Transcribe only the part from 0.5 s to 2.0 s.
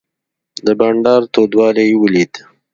د بانډار تودوالی یې